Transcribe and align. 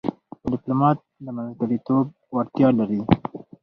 ډيپلومات 0.51 0.97
د 1.23 1.25
منځګړیتوب 1.35 2.05
وړتیا 2.35 2.69
لري. 2.79 2.99